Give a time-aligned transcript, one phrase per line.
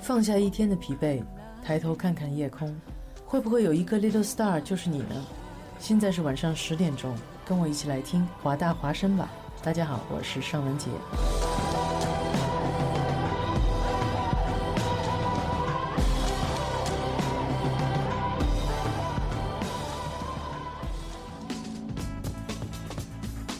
[0.00, 1.22] 放下一天的疲惫，
[1.62, 2.74] 抬头看看夜空，
[3.26, 5.14] 会不会有一个 little star 就是你呢？
[5.78, 7.14] 现在是晚上十点钟，
[7.44, 9.28] 跟我一起来听华大华声吧。
[9.62, 10.84] 大家好，我是尚雯婕。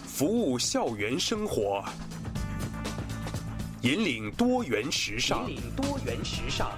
[0.07, 1.85] 服务校园生活，
[3.85, 5.47] 引领多元时尚。
[5.47, 6.71] 引领多元时尚。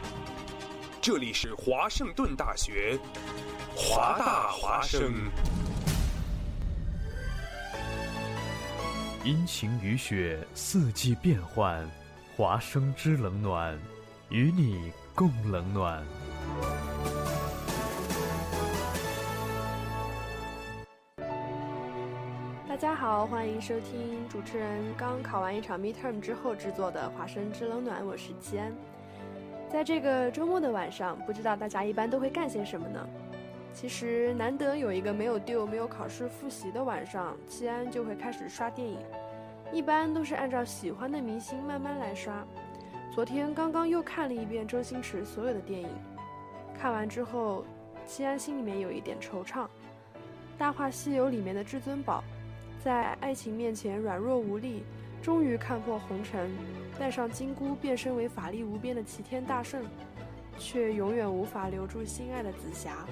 [1.00, 2.98] 这里是华盛顿大学，
[3.76, 5.14] 华大华生。
[9.22, 11.88] 阴晴雨雪，四季变换，
[12.36, 13.78] 华生之冷暖，
[14.28, 16.04] 与你共冷暖。
[22.76, 28.70] 大家好，欢迎收听主持人刚考完一场 midterm 之后制作的《华生之冷暖》，我是齐安。
[29.70, 33.08] 在这个周末的晚上，不知道大家一般都会干些什么呢？
[33.72, 38.98] 其实难得有一个没有丢、没有考试复习的晚上，齐安就会开始刷电影。
[39.72, 42.44] 一般都是按照喜欢的明星慢慢来刷。
[43.10, 45.88] 昨天刚刚又看了一遍周星驰所有的电影，
[46.78, 47.64] 看完之后，
[48.06, 49.64] 齐安心里面有一点惆怅。
[50.58, 52.22] 《大话西游》里面的至尊宝。
[52.86, 54.84] 在爱情面前软弱无力，
[55.20, 56.48] 终于看破红尘，
[56.96, 59.84] 戴上金箍变身为法力无边的齐天大圣，
[60.56, 63.04] 却永远无法留住心爱的紫霞。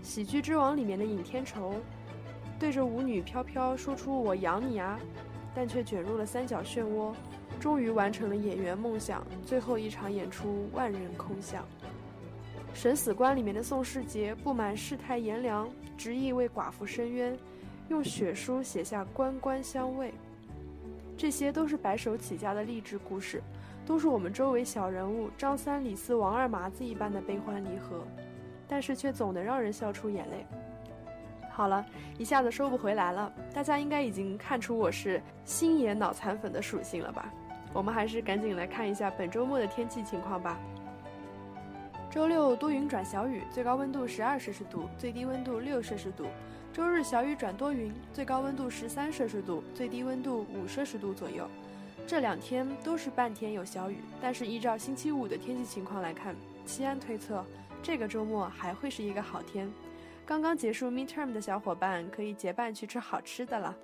[0.00, 1.74] 喜剧之王里面的尹天仇，
[2.56, 4.96] 对着舞女飘飘说出“我养你啊”，
[5.52, 7.12] 但却卷入了三角漩涡，
[7.58, 11.66] 终于完成了演员梦想，最后一场演出万人空巷。
[12.72, 17.36] 审死官里面的宋世杰不满世态炎凉，执意为寡妇伸冤。
[17.88, 20.12] 用血书写下“官官相卫”，
[21.16, 23.42] 这些都是白手起家的励志故事，
[23.84, 28.06] 都是我们周围小人物张三李四王二麻子一般的悲欢离合，
[28.66, 30.46] 但是却总能让人笑出眼泪。
[31.50, 31.84] 好了，
[32.16, 37.30] 一下子收不回来了，大家应该已经看出我是星爷脑残粉的属性了吧？
[37.74, 40.58] 我们还是赶紧来看一下本周末的天气情况吧。
[42.10, 46.26] 周六多云转小雨，最高温度十二摄氏度，最低温度六摄氏度。
[46.72, 51.46] 周日小雨转多云，最高温度十三摄氏度，最低温度五摄氏度左右。
[52.06, 56.34] 这两天都是半天有小雨，但是依照星期五的天气情况来看，
[56.64, 57.44] 西安推测
[57.82, 59.70] 这个周末还会是一个好天。
[60.24, 63.76] 刚刚结束 midterm 的小伙伴可以结伴去吃好吃的了。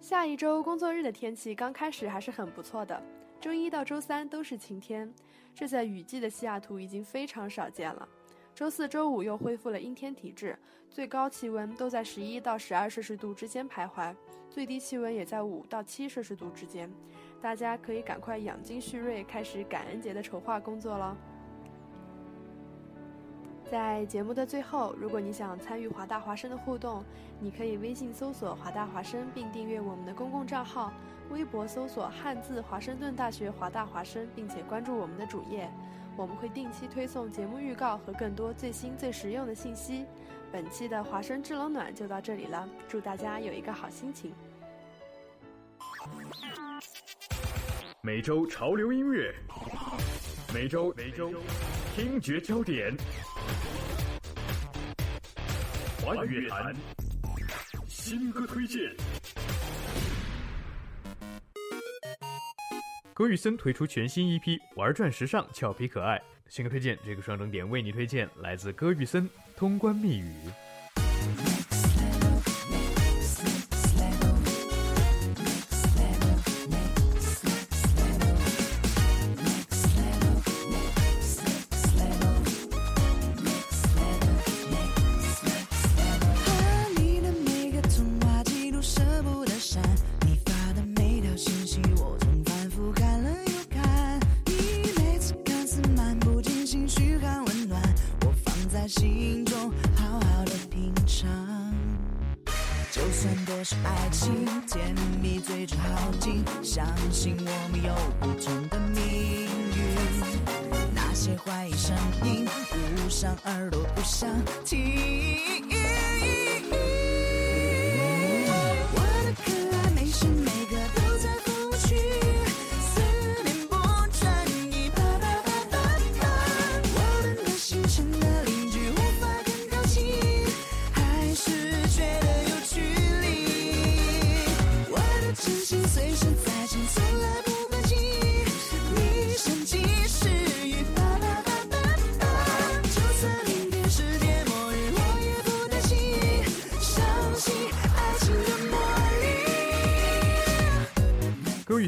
[0.00, 3.00] 下一周工作日的天气刚开始还是很不错的，
[3.40, 5.12] 周一到周三都是晴天，
[5.54, 8.08] 这在雨季的西雅图已经非常少见了。
[8.56, 10.58] 周四周五又恢复了阴天体质，
[10.90, 14.16] 最高气温都在十一到十二摄氏度之间徘徊，
[14.48, 16.90] 最低气温也在五到七摄氏度之间。
[17.38, 21.14] 大家可以赶快养精蓄锐，开始感恩节的筹划工作了。
[23.70, 27.04] 在节目的最后，如果你想参与华大华生的互动，
[27.38, 30.90] 你可以微信搜索“华大华生”并订阅我们的公共账号，
[31.28, 35.70] 微博搜索“汉字华盛顿大学华大华生”并且关注我们的主页。
[36.16, 40.06] 我们会定期推送节目预告和更多最新最实用的信息。
[40.50, 44.32] 本期的华生制冷暖就到这里了，祝大家有一个好心情。
[48.00, 49.34] 每周潮流音乐，
[50.54, 51.30] 每周每周
[51.94, 52.96] 听觉焦点，
[56.02, 56.74] 华语乐坛
[57.88, 58.80] 新歌推荐。
[63.16, 66.20] 歌玉森推出全新一批玩转时尚，俏皮可爱。
[66.50, 70.30] 性格推荐，这个双重点为你推荐，来自歌玉森《通关密语》。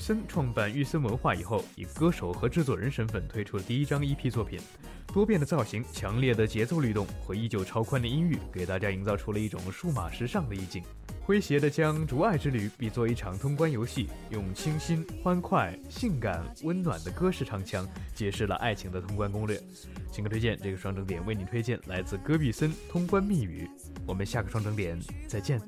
[0.09, 4.59] 森创办玉森文化以后，以歌手和制作人身份推出了第一张 EP 作品。
[5.13, 10.83] 多变的造型、强烈的节奏律动和依旧超宽的音域，给大家营造出了一种数码时尚的意境。
[11.27, 19.61] 诙谐的将竹爱之旅比作一场通关游戏，用清新、欢快、性感、温暖的歌式唱腔，解释了爱情的通关攻略。
[20.11, 23.69] 新歌推荐，这个双整点为你推荐来自戈壁森《通关密语》。
[24.07, 25.61] 我们下个双整点再见。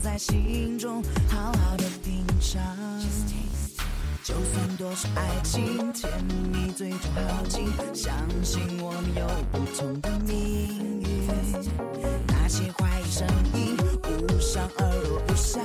[0.00, 2.62] 在心中，好好的品尝。
[4.22, 6.12] 就算多少爱情，甜
[6.52, 11.06] 蜜最终耗尽，相信我们有不同的命运。
[12.26, 15.64] 那些怀疑声音，无伤而若，不想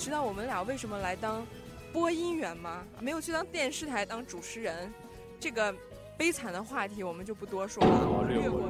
[0.00, 1.46] 知道我们俩为什么来当
[1.92, 2.82] 播音员吗？
[3.00, 4.90] 没有去当电视台当主持人，
[5.38, 5.74] 这个
[6.16, 8.62] 悲惨的话题我们就不多说了，略过。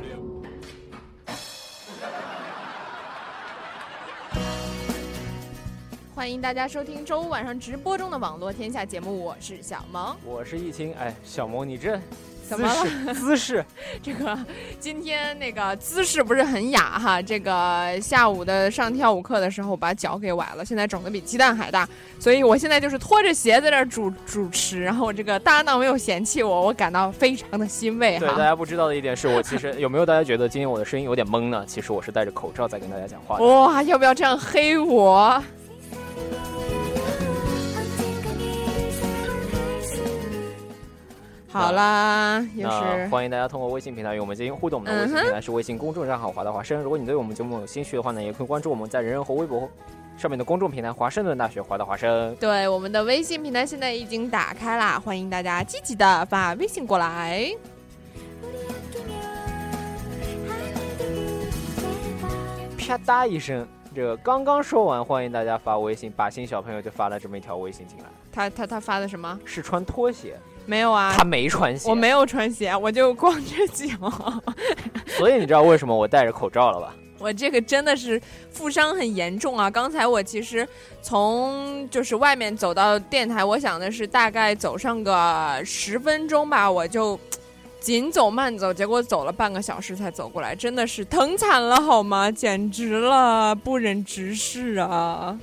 [6.13, 10.93] 欢迎大家收听周五晚上直播中的网络天下节目，我是小萌，我是易清。
[10.95, 11.97] 哎，小萌你这。
[12.51, 13.15] 怎么了？
[13.15, 13.65] 姿势，
[14.03, 14.37] 这个
[14.81, 17.23] 今天那个姿势不是很雅哈。
[17.23, 21.89] 这个下午的上跳舞课的时候，把脚给崴了，现在肿的比鸡蛋还大。
[22.19, 28.27] 所以我现在就是拖着鞋在这主主持，然后我这个搭档没有嫌弃我，我感到非常的欣慰哈。
[28.27, 31.65] 对，大家不知道的一点是我其实有没有大家觉得今天我的声音有点懵呢？
[31.69, 33.37] 其实我是戴着口罩在跟大家讲话。
[33.37, 35.41] 哇，要不要这样黑我？
[41.53, 44.79] 好啦，也是欢迎大家通过微信平台与我们进行互动。
[44.81, 46.79] 我们的微信平台是微信公众账号“华大华生”。
[46.83, 49.69] 如果你对我们节目有兴趣的话呢，也可以关注我们在人人和微博
[50.17, 52.33] 上面的公众平台“华盛顿大学华大华生”。
[52.39, 57.51] 对，我们的微信平台现在已经打开啦，欢迎大家积极的发微信过来。
[62.79, 66.13] 啪嗒一声，这个刚刚说完，欢迎大家发微信。
[66.13, 68.05] 把心小朋友就发了这么一条微信进来。
[68.31, 69.37] 他他他发的什么？
[69.45, 70.37] 是穿拖鞋。
[70.71, 73.89] 没有啊，他没穿鞋，我没有穿鞋，我就光着脚。
[75.19, 76.95] 所以你知道为什么我戴着口罩了吧？
[77.19, 78.23] 我这个真的是
[78.53, 79.69] 负伤很严重啊！
[79.69, 80.67] 刚才我其实
[81.03, 87.19] 从就是外面走到电台，我想的是大概走上个十分钟吧，我就
[87.81, 92.31] 紧走慢走，结果走了半个小时才走过来，真的是疼惨了好吗？
[92.31, 95.37] 简直了，不忍直视啊！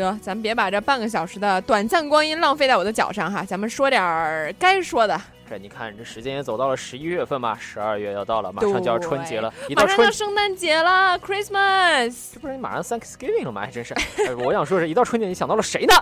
[0.00, 5.20] 得，咱们别把这半个小时的短暂光阴浪费在我的脚上哈，咱们说点儿该说的。
[5.48, 13.62] 这你看，这时间也走到了十一月份吧，十二月要到了，马上就要春节了，马上要圣诞节了，Christmas，这不是马上 Thanksgiving 了吗？
[13.62, 13.94] 还真是。
[14.38, 15.94] 我想说是一到春节，你想到了谁呢？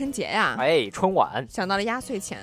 [0.00, 2.38] 春节呀，哎，春晚，想到了压岁钱，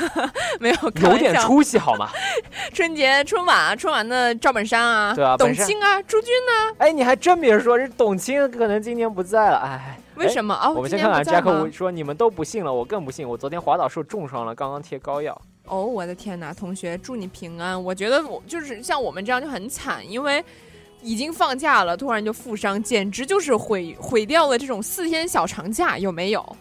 [0.60, 0.76] 没有，
[1.10, 2.10] 有点出息好吗？
[2.74, 6.74] 春节春晚，春晚的赵本山啊，对啊，董卿啊，朱军呢？
[6.76, 9.98] 哎，你还真别说，这董卿可能今年不在了，哎。
[10.16, 10.68] 为什么啊？
[10.68, 13.26] 我们先看看 Jack 说，你们都不信了，我更不信。
[13.26, 15.40] 我昨天滑倒受重伤了，刚刚贴膏药。
[15.64, 17.82] 哦，我的天哪，同学，祝你平安。
[17.82, 20.44] 我觉得我就是像我们这样就很惨，因为
[21.00, 26.56] 已经放假了，突然就负伤，简直就是毁毁掉了这种四天小长假，有没有？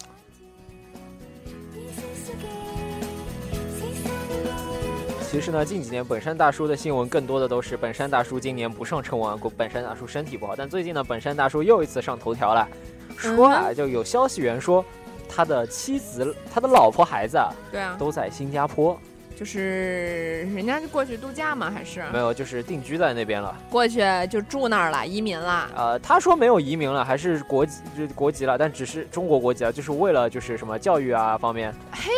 [5.37, 10.55] 其实呢，近几年本山大叔的新闻更多的都是本山大叔今年不上春晚，本山大叔身体不好。
[10.55, 12.67] 但最近呢，本山大叔又一次上头条了。
[13.15, 14.83] 说啊，就有消息源说，
[15.29, 18.99] 他的妻子、他的老婆、孩子啊，对啊，都在新加坡，
[19.35, 21.69] 就是人家就过去度假吗？
[21.69, 24.01] 还是没有，就是定居在那边了，过去
[24.31, 25.69] 就住那儿了，移民了。
[25.75, 31.71] 呃，他说没有移民了，还是国籍就国籍了，但只是中国国籍啊，就是为了就是什么教育啊方面。
[31.91, 32.09] 嘿，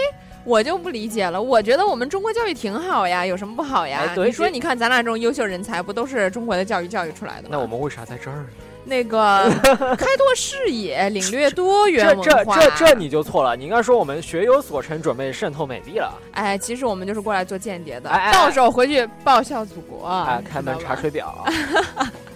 [0.49, 4.11] 我就不理解了，我觉得我们中国教育挺好呀，有什么不好呀？
[4.17, 7.49] 你说，你看咱俩这种优秀人才，不都是中国的教育教育出来的吗？
[7.51, 8.47] 那我们为啥在这儿呢？
[8.83, 9.47] 那个
[9.95, 13.55] 开拓视野，领略多元文化，这这这你就错了。
[13.55, 16.11] 你应该说我们学有所成，准备渗透美帝了。
[16.31, 20.07] 哎，其实我们就是过来做间谍的，到时候回去报效祖国。
[20.07, 21.45] 哎，开门查水表。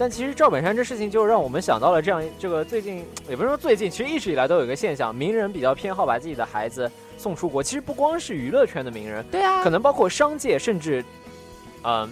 [0.00, 7.62] 但其实赵本山这事情就让我们想到了这样这个最近也不是说最近，其实一直以来都有一个现象，名人比较偏好把自己的孩子送出国。
[7.62, 11.04] 其实不光是娱乐圈的名人，对啊，可能包括商界，甚至。
[11.82, 12.10] 嗯，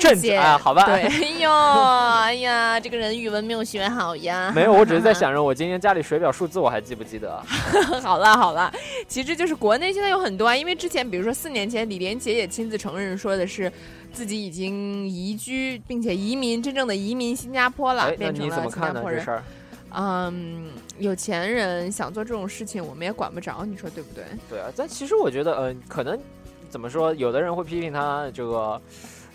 [0.00, 0.84] 政治啊，好吧。
[0.84, 4.52] 对， 哎呦，哎呀，这个人语文没有学好呀。
[4.54, 7.42] 没有，我只是在 想着，我今天家里水表数字我还记不记得？
[8.02, 8.72] 好了好了，
[9.06, 13.70] 其实就是国内现在有很多啊，因为之前比如说四年前，李连杰也亲自承认说的是
[14.12, 19.26] 自己已经移居并且移民，真正的移民新加坡了，变成了新加坡人。
[19.94, 24.24] 嗯，有钱人想做这种事情，我们也管不着，你说对不对？
[24.48, 26.18] 对啊，但其实我觉得，嗯，可能。
[26.70, 27.12] 怎么说？
[27.16, 28.80] 有的人会批评他这个，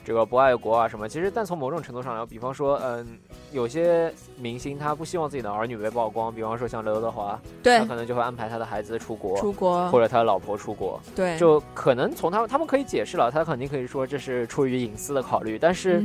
[0.07, 1.09] 这个不爱国啊什么。
[1.09, 3.19] 其实，但从某种程度上来，比方说，嗯，
[3.51, 15.59] 有些明星他不希望自己的儿女被曝光，比方说像刘德华，对，他可能就会安排他的孩子出国，出国，或者他的老婆出国，对，就可能从他他们可以解释了，他肯定可以说这是出于隐私的考虑。
[15.59, 16.01] 但是，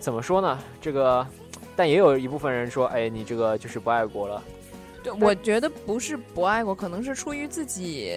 [0.00, 0.58] 怎么说呢？
[0.80, 1.24] 这个，
[1.76, 4.42] 但也有一部分人说，哎，你这个就是不爱国了。
[5.02, 8.12] 对，我觉得不是不爱国，可能是出于自己。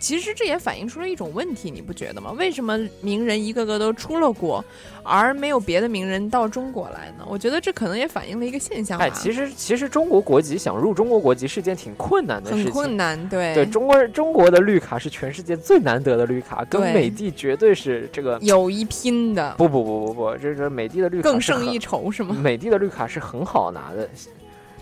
[0.00, 2.32] 其实这也反映出了一种问题，你不觉得吗？
[2.32, 4.64] 为什么名人一个个都出了国，
[5.02, 7.24] 而没有别的名人到中国来呢？
[7.28, 8.98] 我觉得这可能也反映了一个现象。
[8.98, 13.28] 哎，其实其实中国国籍想入中国国籍是件挺困难的事情，很困难。
[13.28, 19.54] 对对，中国中国的绿卡是全世界最难得的绿卡，跟美帝绝对是这个有一拼的。
[19.58, 22.34] 不不不不不，这是美帝的绿卡更胜一筹是吗？
[22.40, 24.08] 美帝的绿卡是很好拿的。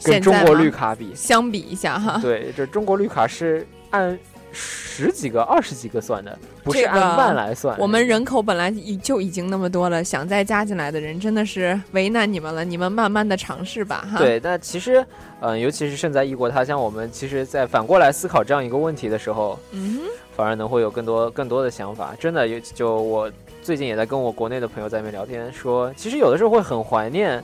[0.02, 4.19] 跟中国绿卡比，相比一下哈，对，这中国绿卡是按
[4.52, 7.76] 十几个、二十几个算的，不是按万来算。
[7.78, 12.64] 我们人口本来已就已经那么多了，想再加进来的人真的是为难你们了。
[12.64, 14.19] 你们慢慢的尝试吧，哈。
[14.19, 15.04] 对，但其实，
[15.40, 20.00] 嗯，尤其是身在异国他乡，我们其实，在反过来思考这样一个问题的时候，嗯，
[20.37, 22.12] 反而能会有更多更多的想法。
[22.19, 23.30] 真的，有就我
[23.62, 27.42] 最近也在跟我国内的朋友在那边聊天，说其实有的时候会很怀念。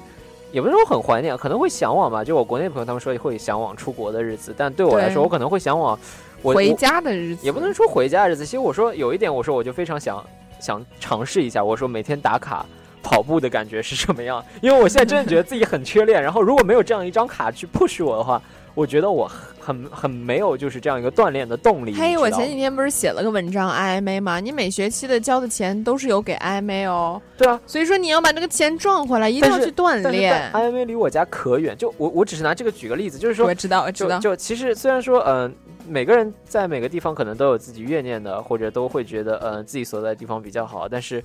[0.57, 2.25] 也不是说很怀念，可能会向往吧。
[2.25, 5.99] 就我国内朋友他们说会向往出国的日子，但对我来说，我可能会向往
[6.41, 7.45] 我回家的日子。
[7.45, 8.47] 也不能说回家的日子。
[8.47, 10.25] 其实我说有一点，我说我就非常想
[10.59, 11.63] 想尝试一下。
[11.63, 12.65] 我说每天打卡
[13.03, 14.43] 跑步的感觉是什么样？
[14.63, 16.23] 因为我现在真的觉得自己很缺练。
[16.23, 18.41] 然后如果没有这样一张卡去 push 我的话。
[18.77, 19.27] 我觉得我
[19.67, 21.93] 很很没有就是这样一个锻炼的动力。
[21.93, 24.39] 嘿，我前几天不是写了个文章 IMA 吗？
[24.39, 27.21] 你每学期的交的钱都是有给 IMA 哦。
[27.37, 30.53] 对啊，所以说你要把这个钱赚回来，一定要去锻炼。
[30.53, 34.21] IMA 离我家可远，就我我只是拿这个举个例子，就是说，我知道，我知道。
[34.21, 35.53] 就其实虽然说，嗯，
[35.89, 41.21] 每个人在每个地方可能都有自己怨念的，或者都会觉得，嗯，自己所在的地方比较好，但是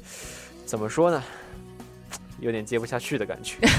[0.66, 1.22] 怎么说呢，
[2.40, 3.58] 有点接不下去的感觉。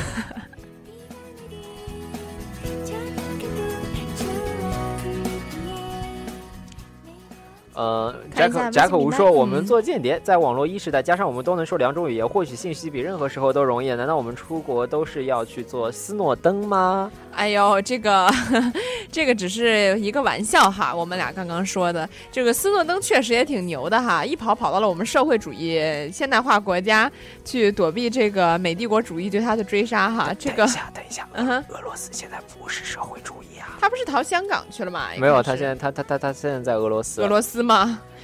[7.82, 13.92] 呃，贾可贾可无说，我们做间谍，在网络一时代，加上我们都能说两种语言，获取信息比任何时候都容易。
[13.94, 17.10] 难道我们出国都是要去做斯诺登吗？
[17.34, 18.30] 哎呦，这个
[19.10, 20.94] 这个只是一个玩笑哈。
[20.94, 25.80] 我们俩刚刚说的这个斯诺登确实也挺牛的哈，一跑跑到了我们社会主义
[26.12, 27.10] 现代化国家
[27.44, 30.32] 去躲避这个美帝国主义对他的追杀哈。
[30.38, 33.76] 这个等一下，等一下，嗯哼，俄罗斯现在不是社会主义啊。
[33.80, 35.08] 他不是逃香港去了吗？
[35.18, 37.20] 没有，他现在他他他他现在在俄罗斯。
[37.22, 37.71] 俄罗斯吗？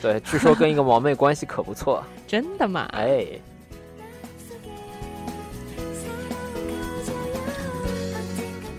[0.01, 2.03] 对，据说跟一个毛妹关系可不错。
[2.27, 2.89] 真的吗？
[2.93, 3.27] 哎。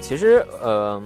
[0.01, 0.99] 其实，呃，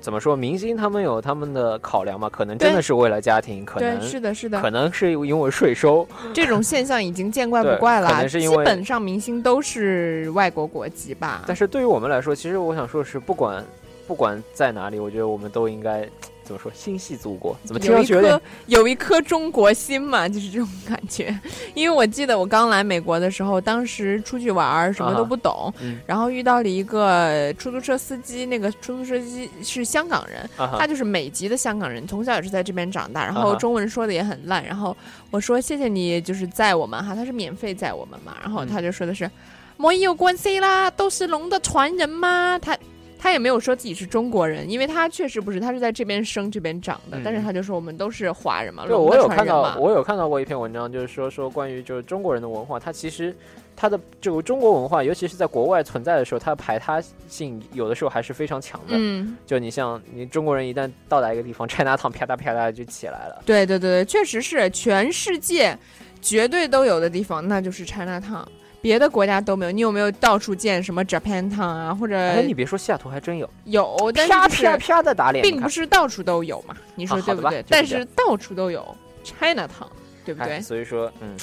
[0.00, 8.08] 怎么说，明星他们有他们的考量嘛，可能真的是为了家庭，可对，能是的，是的，可能是因为税收，这种现象已经见怪不怪了。
[8.08, 11.42] 基能是因为本上明星都是外国国籍吧？
[11.46, 13.62] 但是对于我们来说，其实我想说的是，不管
[14.06, 16.08] 不管在哪里，我觉得我们都应该
[16.52, 17.56] 怎么说，心系祖国。
[17.64, 21.34] 怎么听有一上去有点颗有一颗中国心嘛， 就是这种感觉。
[21.72, 34.62] 因为我记得我刚来美国的时候，当时出去玩儿什么都不懂，嗯然后遇到了一个出租车司机，那个出租车司机是香港人，啊他就是美籍的香港人，从小也是在这边长大，然后中文说的也很烂。
[34.64, 34.94] 然后
[35.30, 38.36] 我说谢谢你，就是载我们哈，他是免费载我们嘛。
[38.42, 39.30] 然后嗯他就说的是，
[39.78, 42.58] 没有关系啦，都是龙的传人嘛。
[42.58, 42.76] 他
[43.22, 47.18] 他也没有说自己是中国人，因为他确实不是，他是在这边生这边长的。
[47.18, 49.46] 嗯但是他就说我们都是华人嘛，对，我有看。
[49.46, 53.32] 到我有看到过一篇文章，就是说说关于就是中国人的文化，它其实
[53.76, 58.94] 它的这个中国文化，尤其是在国外存在的时候，它的排他性有的时候还是非常强的。
[58.96, 63.40] 嗯，就你像你中国人一旦到达一个地方，China Town 啪嗒啪嗒就起来了。
[63.46, 65.78] 对对对对，确实是全世界
[66.20, 68.44] 绝对都有的地方，那就是 China Town。
[68.82, 71.94] 别的国家都没有，你有没有到处见什么 Japan Town 啊？
[71.94, 76.76] 或者哎，你别说，西雅图还真有，有，但啪是就是啪啪的打脸，并不是到处都有嘛？
[76.96, 77.64] 你说对不对？
[77.68, 78.84] 但是到处都有
[79.22, 79.86] China Town，
[80.24, 80.60] 对不哎对？
[80.60, 81.36] 所以说，嗯，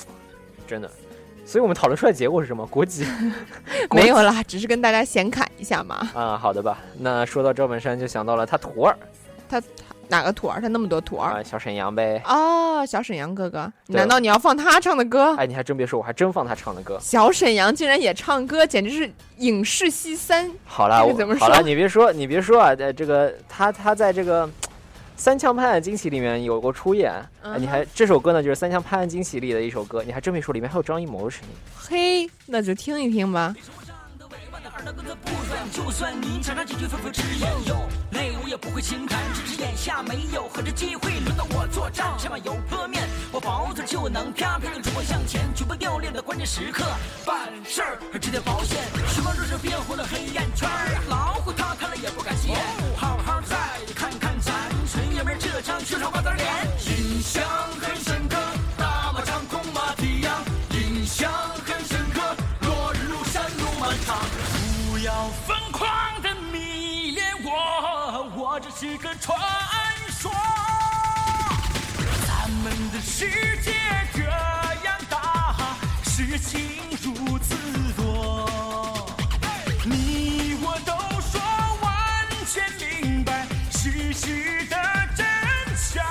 [0.67, 0.91] 真的，
[1.46, 2.65] 所以我们讨论出来结果是什么？
[2.67, 3.05] 国籍
[3.91, 6.10] 没有啦，只是跟大家闲侃一下嘛。
[6.13, 6.79] 啊，好的吧。
[6.98, 8.98] 那说到赵本山，就想到了他徒儿
[9.48, 10.59] 他他哪个徒儿？
[10.59, 12.21] 他那么多徒儿啊，小沈阳呗。
[12.25, 15.35] 哦，小沈阳哥哥，难道你要放他唱的歌？
[15.37, 16.97] 哎，你还真别说，我还真放他唱的歌。
[16.99, 20.49] 小沈阳竟然也唱歌，简直是影视西三。
[20.65, 24.47] 好了，我怎么好了，你别说，你别说啊，呃，这个他他在这个
[25.15, 27.13] 《三枪拍案惊奇》里面有过出演，
[27.43, 31.49] 嗯哎你还这首歌呢，就是《三枪拍案惊奇》里的一首歌，你还真别说，里面还有张艺谋的声音。
[31.77, 33.53] 嘿，那就听一听吧。
[38.19, 39.19] 就算你常常几句纷纷之言有泪，我也不会轻谈。
[39.34, 42.17] 只是眼下没有合适机会，轮到我作战。
[42.17, 45.41] 千万有泼面，我保准就能啪啪的冲我向前。
[45.55, 46.84] 绝不掉链的关键时刻，
[47.25, 48.77] 办事儿指点保险。
[49.08, 52.55] 时光若是变红了黑眼圈儿，老虎他看了也不敢闲。
[52.97, 53.55] 好好再
[53.95, 54.53] 看看咱
[54.91, 56.47] 纯爷们这张缺少瓜子脸，
[56.88, 57.43] 印象
[68.79, 69.37] 是个传
[70.07, 70.31] 说。
[72.25, 73.73] 咱们的世界
[74.13, 77.57] 这样大，事情如此
[77.97, 78.49] 多，
[79.83, 81.41] 你我都说
[81.81, 81.91] 完
[82.47, 82.63] 全
[83.03, 84.77] 明白事实的
[85.13, 85.27] 真
[85.75, 86.01] 相，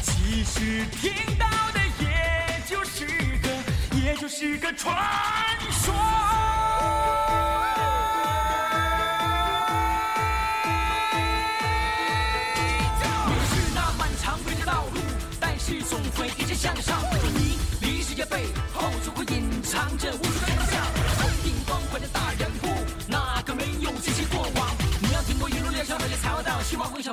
[0.00, 3.04] 其实听到的也就是
[3.42, 3.50] 个，
[3.98, 4.96] 也就是个传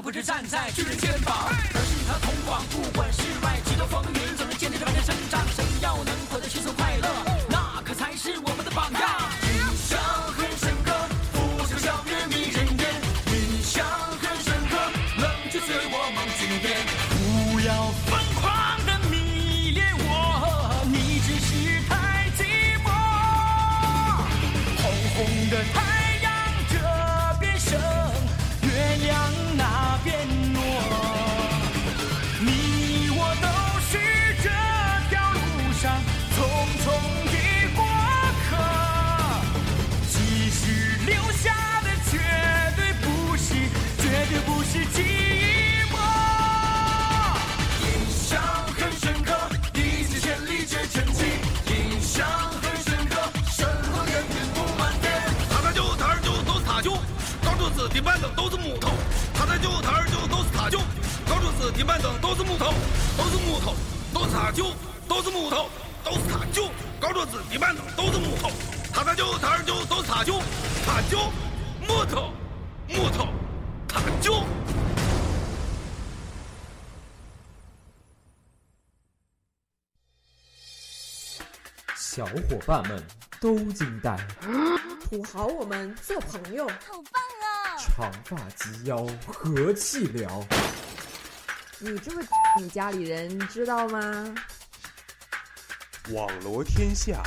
[0.01, 5.41] 不是站在巨人肩膀，而是与他同往不管世外几多风云，总能见证着万年生长。
[5.55, 7.07] 谁要能活得轻松快乐，
[61.75, 62.73] 高柱子顶板凳都是木头，
[63.17, 63.75] 都是木头，
[64.13, 64.71] 都是塔酒，
[65.09, 65.69] 都是木头，
[66.05, 66.69] 都是塔酒，
[67.01, 68.49] 高桌子顶板凳都是木头。
[68.93, 70.39] 他在就摊儿就都是塔酒，
[70.85, 71.19] 塔酒，
[71.85, 72.31] 木头，
[72.87, 73.27] 木头，
[73.89, 74.43] 塔酒。
[81.97, 83.03] 小伙伴们
[83.41, 84.15] 都惊呆，
[85.09, 86.65] 土豪，我们做朋友。
[86.67, 87.75] 好棒啊！
[87.77, 90.41] 长发及腰，和气聊。
[91.79, 92.21] 你这么
[92.57, 94.33] 你家里人知道吗？
[96.13, 97.21] 网罗天下，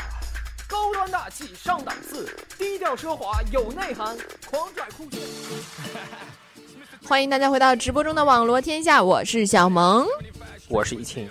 [0.66, 4.16] 高端大气上档次，低调奢华有内涵，
[4.50, 5.20] 狂拽酷炫。
[7.06, 10.06] 欢迎大家回到直播中的网罗天下，我是小萌，
[10.68, 11.28] 我是易清。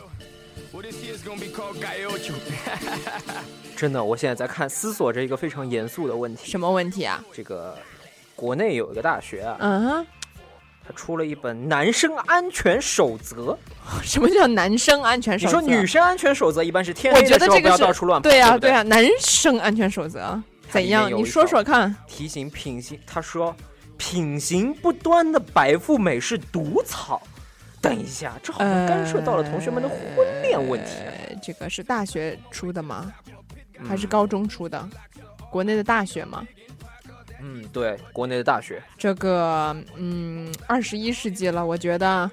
[3.75, 6.51] 真的，我现在在看思索着一个非常严肃的问题。
[6.51, 7.23] 什么问题啊？
[7.33, 7.75] 这个
[8.35, 10.07] 国内有一个大学啊，嗯哼，
[10.87, 13.57] 他出了一本男生安全守则。
[14.01, 15.59] 什么叫男生安全守则？
[15.59, 18.29] 你说女生安全守则一般是天黑的时候不要到处乱跑。
[18.29, 21.13] 对呀，对呀，男生安全守则怎样？
[21.13, 21.93] 你说说看。
[22.07, 23.53] 提醒品行，他说
[23.97, 27.21] 品行不端的白富美是毒草。
[27.81, 29.97] 等一下，这好像干涉到了同学们的婚
[30.41, 30.91] 恋问题。
[31.43, 33.11] 这个是大学出的吗？
[33.87, 34.89] 还是高中出的？
[35.51, 36.43] 国内的大学吗？
[37.41, 38.81] 嗯，对，国内的大学。
[38.97, 42.29] 这个，嗯，二十一世纪了，我觉得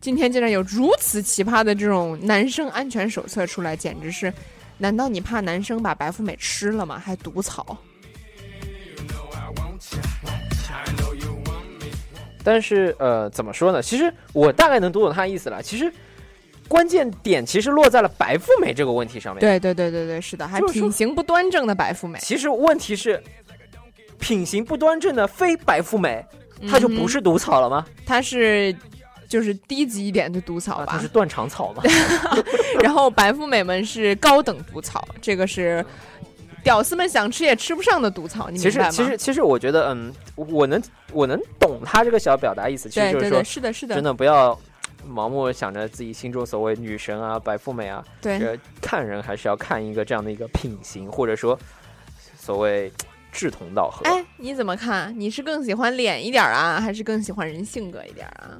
[0.00, 4.32] 今天竟然有如此奇葩的这种男生安全手册出来，简直是，
[4.78, 6.98] 难道你怕男生把白富美吃了吗？
[6.98, 7.76] 还毒草？
[12.46, 13.80] 但是，呃，怎么说呢？
[13.80, 15.62] 其实我大概能读懂他的意思了。
[15.62, 15.90] 其实，
[16.68, 19.40] 关键点其实落在了白富美这个问题上面。
[19.40, 22.18] 对对对对对，是的，还品行不端正的白富美。
[22.18, 23.22] 其实问题是，
[24.24, 26.24] 品行不端正的非白富美，
[26.70, 27.84] 她就不是毒草了吗？
[28.06, 28.74] 她是，
[29.28, 30.86] 就是低级一点的毒草吧？
[30.88, 31.82] 她是断肠草嘛？
[32.82, 35.84] 然后白富美们是高等毒草，这个是。
[36.62, 40.82] 屌丝们想吃也吃不上的毒草，你其实其实其实我觉得，嗯，我能
[41.12, 44.58] 我能懂他这个小表达意思，其实就是说，是的，是的，真的不要
[45.06, 51.58] 盲目想着自己心中所谓女神啊、白富美啊，对，看人还是要看一个这样的一个品行，或者说
[52.34, 52.90] 所谓
[53.34, 54.08] 志同道合。
[54.08, 55.12] 哎，你怎么看？
[55.18, 58.56] 你是更喜欢脸一点啊，还是更喜欢人性格一点啊？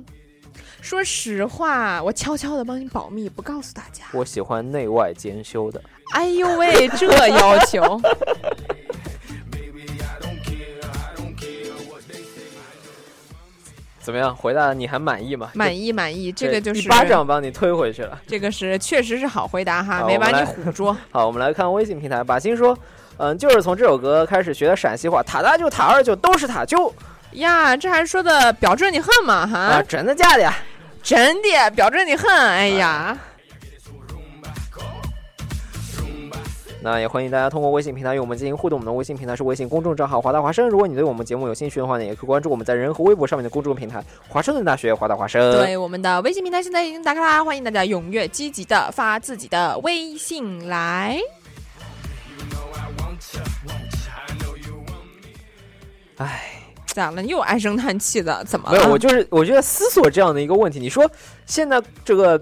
[0.83, 4.05] 说实话，我悄悄的帮你保密，不告诉大家。
[4.13, 5.81] 我喜欢内外兼修的。
[6.13, 8.01] 哎呦喂，这要求！
[14.01, 14.37] 怎么样？
[14.37, 15.51] 回答你还满意吗？
[15.55, 16.31] 满意，满意。
[16.31, 18.21] 这个就是一巴掌帮你推回去了。
[18.27, 20.95] 这个是确实是好回答哈，没把你唬住。
[21.11, 22.23] 好，我们来看微信平台。
[22.23, 22.79] 把心说，
[23.17, 26.93] 嗯，就是从这首歌开始学的陕西话，塔大舅、塔二舅都是塔舅
[27.33, 27.77] 呀。
[27.77, 29.47] 这还说的表正你恨吗？
[29.47, 29.59] 哈？
[29.59, 30.53] 啊，真的假的？
[31.03, 32.31] 真的，表正你恨。
[32.31, 33.17] 哎呀。
[36.83, 38.79] 那也欢迎大家通过微信平台与我们进行互动。
[38.79, 40.69] 我们的微信平台是微信公众账号“华大华生”。
[40.69, 45.41] 如果你对我们节目有兴趣的话呢，也可以关注我们在人和微博上面的公众平台“华盛顿大学华大华生”。
[45.57, 51.19] 对，我们的微信平台现在已经打开啦，欢迎大家踊跃积极的发自己的微信来。
[56.17, 56.43] 哎，
[56.87, 57.23] 咋了？
[57.25, 58.45] 又唉声叹气的？
[58.45, 58.71] 怎么？
[58.71, 60.79] 没有，我就是我觉得思索这样的一个问题。
[60.79, 61.11] 你说
[61.47, 62.41] 现在这个。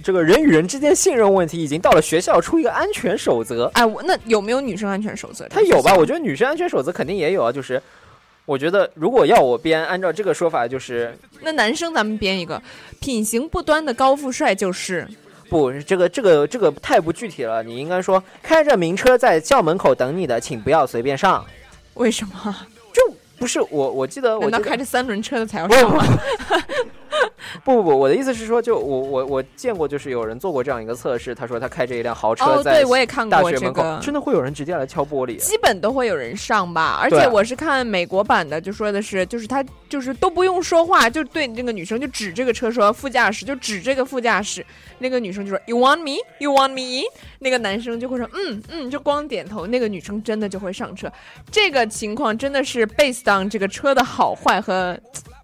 [0.00, 3.68] 这个人与人之间信任问题已经到了学校出一个安全守则。
[3.74, 5.44] 哎，我那有没有女生安全守则？
[5.48, 5.92] 他有吧？
[5.96, 7.50] 我觉得女生安全守则肯定也有啊。
[7.50, 7.82] 就是
[8.44, 12.62] 我觉得如果要我编，按照这个说法，就是那男生咱们编一个
[13.00, 15.04] 品行不端的高富帅就是
[15.50, 17.60] 不，这个这个这个太不具体了。
[17.64, 21.44] 你应该说开着名车在校门口等你的，请不要随便上。
[21.94, 22.56] 为什么？
[23.38, 23.90] 就不是我？
[23.92, 26.04] 我记得，难道开着三轮车的才要上吗？
[27.64, 31.34] 不不不，我的意思是说，就我我我见过，就是有人做过这样一个测试。
[31.34, 32.82] 他说他开着一辆豪车在
[33.30, 36.98] 大学门口，真的会有人直接来敲玻璃，基本都会有人上吧。
[37.00, 44.64] 而且我是看美国版的，就说的是，就是他就是都不用说话，就对那个女生就指这个车说副驾驶，就指这个副驾驶，
[44.98, 46.18] 那个女生就说 You want me?
[46.38, 47.04] You want me?
[47.38, 51.10] 那个男生就会说嗯嗯，就光点头，那个女生真的就会上车。
[51.50, 54.98] 这个情况真的是 based on 这个车的好坏和。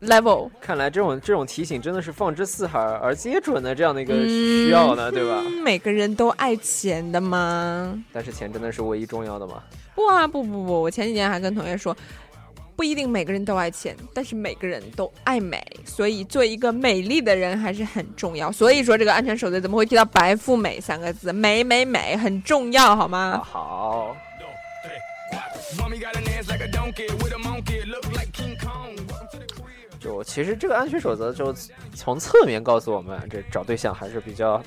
[0.07, 5.43] level，看来这种这种提醒真的是放之四海而皆准的这样的一个需要呢，对吧？
[5.65, 8.03] 每个人都爱钱的吗？
[8.13, 9.63] 但是钱真的是唯一重要的吗？
[9.95, 11.97] 不啊，不不不，我前几天还跟同学说，
[12.77, 18.51] 不一定每个人都爱钱，但是每个人都爱美，所以做一个美丽的人还是很重要。
[18.51, 21.33] 所以说这个安全守则怎么会提到白富美三个字？
[21.33, 23.41] 美美美很重要，好吗？
[23.45, 24.17] 好。
[30.05, 31.55] 就其实这个安全守则，就
[31.95, 34.63] 从侧面告诉我们，这找对象还是比较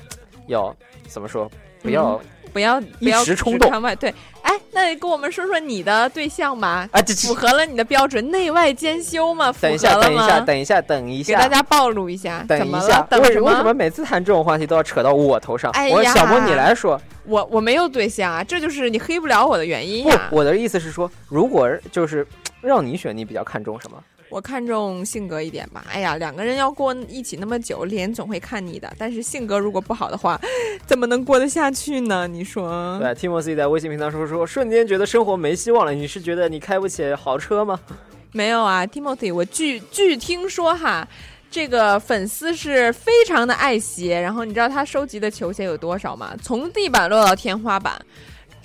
[0.48, 0.74] 要
[1.06, 1.48] 怎么说，
[1.80, 2.20] 不要
[2.52, 3.70] 不要一时冲动。
[3.94, 6.88] 对，哎，那跟我们说说你的对象吧。
[6.90, 9.54] 啊，符合了你的标准，内外兼修嘛？
[9.60, 12.44] 等一下，等一下，等一下，等一下，给大家暴露一下。
[12.48, 15.70] 等一下，为为什么每次谈这种话题都要扯到我头上？
[15.70, 20.26] 哎呀，小莫你来说，我我没有对象啊，这就是你黑不了我的原因呀。
[20.28, 22.26] 不，我的意思是说，如果就是
[22.60, 24.02] 让你选，你比较看重什么？
[24.30, 25.84] 我看重性格一点吧。
[25.90, 28.92] 哎呀，两个人要过一起那么久，脸总会看腻的。
[28.98, 30.40] 但是性格如果不好的话，
[30.86, 32.26] 怎么能过得下去呢？
[32.28, 32.98] 你说？
[32.98, 35.92] 对，Timothy 在微信平台说说，瞬间觉得生活没希望了。
[35.92, 37.80] 你是觉得你开不起豪车吗？
[38.32, 41.08] 没有啊，Timothy，我据据听说哈，
[41.50, 46.34] 这个粉丝是非常的爱鞋，然后你知道他收集的球鞋有多少吗？
[46.42, 47.98] 从地板落到天花板，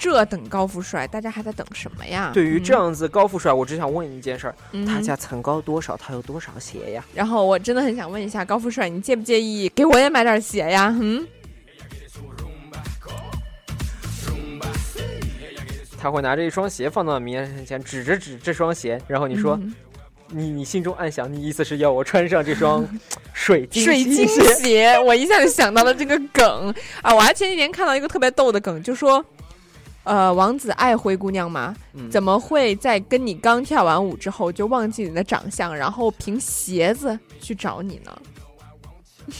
[0.03, 2.29] 这等高富帅，大家还在等什么呀？
[2.33, 5.95] 对于这嗯样子高富帅，我只想问一件事儿：嗯他家层高多少？
[5.95, 7.05] 他有多少鞋呀？
[7.15, 10.93] 然后我真的很想问一下高富帅，你介不介意给我也买点鞋呀？
[10.99, 11.25] 嗯，
[15.97, 19.57] 他会拿着一双鞋放到你面前，指着指这双鞋，然后你说。
[19.61, 19.73] 嗯
[20.35, 22.83] 你你心中暗想，你意思是要我穿上这双
[23.33, 24.41] 水晶水晶鞋？
[24.55, 27.13] 鞋，我一下就想到了这个梗啊！
[27.13, 29.23] 我还前几天看到一个特别逗的梗，就说，
[30.03, 31.75] 呃，王子爱灰姑娘吗？
[31.93, 38.21] 嗯怎么会在跟你刚跳完舞之后就忘记你的长相，然后凭鞋子去找你呢？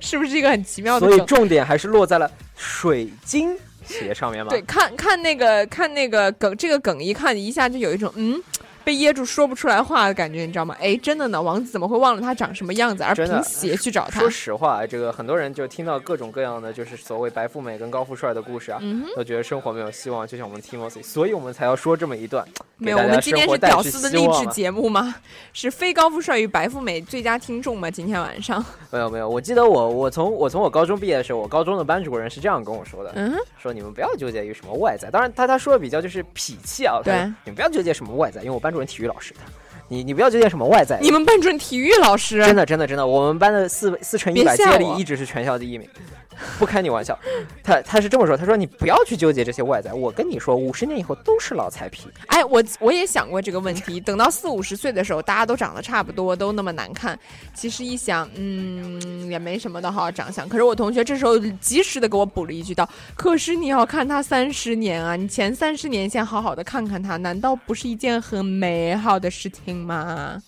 [0.00, 1.20] 是不是一个很奇妙的所以？
[1.26, 4.50] 重点还是落在了水晶鞋上面嘛？
[4.50, 8.42] 对，看看那个看那个梗，这个梗一看一下就有一种嗯。
[8.84, 10.76] 被噎住说不出来话的感觉，你知道吗？
[10.78, 14.20] 哎，真的呢，王子怎么会忘了他长什么样子，而凭鞋去找他？
[14.20, 22.46] 说实话，这个很多人就听到各种各样的就是所谓白富美跟高富帅的故事啊，嗯都觉得生活没有希望，就像我们 Timothy，所以我们才要说这么一段。
[22.76, 25.14] 没有，给我们今天是屌丝的励志节目吗？
[25.52, 27.90] 是非高富帅与白富美最佳听众吗？
[27.90, 39.40] 今天晚上， 没有没有，我记得我我从我从我高中毕业的时候，我高中的班主任是这样跟我说的，嗯，说你们不要纠结于什么外在，当然他他说的比较就是痞气啊，对你们不要纠结什么外在，因为我班主任体育老师的，
[39.88, 42.44] 你你不要纠结什么外在，你们班主任体育老师？
[42.44, 45.88] 真的真的真的，我们班的四四乘一百接力一直是全校第一名，
[46.58, 47.18] 不开你玩笑。
[47.62, 52.08] 他他是这么说，他说你不要去纠结这些外在，我跟你说，五十年以后都是老菜皮。
[52.26, 54.00] 哎，我我也想过这个问题。
[54.04, 57.18] 等到四五十岁的时候，大家都长得差不多，都那么难看。
[57.54, 60.48] 其实一想，嗯，也没什么的好长相。
[60.48, 70.42] 可是我同学这时候及时的给我补了一句道：“可是你要看他三十年啊，你前三十年先好好的看看他，难道不是一件很美好的事情吗？”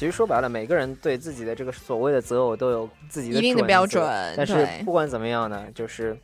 [0.00, 4.02] 其实说白了，每个人对自己的这个所谓的择偶都有自己的一定的标准
[4.34, 6.18] 但是不管怎么样呢，就是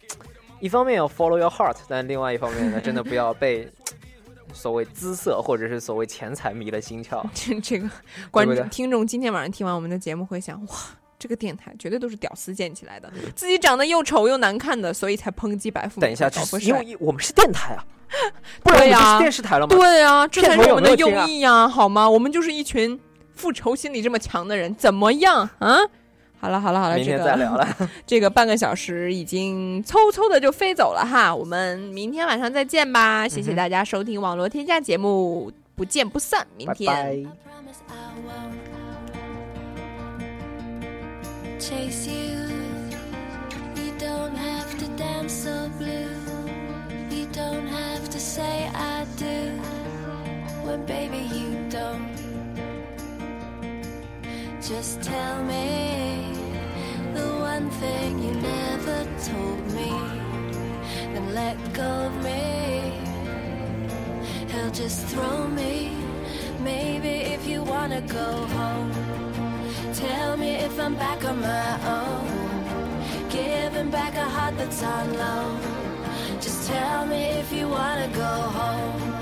[0.61, 3.71] 一方面要 follow your heart，但另外一方面呢，真的不要被
[4.55, 7.23] 所谓姿色或者是所谓钱财迷了心窍。
[7.35, 7.87] 这这个
[8.31, 10.75] 观众听众今天晚上听完我们的节目会想，哇，
[11.19, 16.07] 这个电台绝对都是屌丝建起来的，自己长得又丑又难看的，所以才抨击白富美。
[16.07, 16.83] 等一下，高富这是因帅。
[16.83, 17.85] 为我们是电台啊，
[18.65, 19.77] 不然就是电视台了吗？
[19.77, 22.09] 对呀、这才是我们的用意呀、好吗？
[22.09, 22.99] 我们就是一群
[23.37, 25.79] 复仇心理这么强的人，怎么样啊？
[26.39, 27.67] 好了好了好了，明天这个再聊了。
[28.07, 33.27] 这个半个小时已经嗖嗖的就飞走了哈，我们明天晚上再见吧！
[33.27, 36.93] 谢谢大家收听网络天下节目，不见不散，明天。
[36.93, 37.15] 拜
[51.95, 52.16] 拜
[54.61, 56.33] Just tell me
[57.15, 59.91] the one thing you never told me.
[61.13, 62.93] Then let go of me.
[64.51, 65.93] He'll just throw me.
[66.61, 68.93] Maybe if you wanna go home.
[69.95, 73.29] Tell me if I'm back on my own.
[73.29, 75.61] Giving back a heart that's on loan.
[76.41, 79.16] Just tell me if you wanna go home.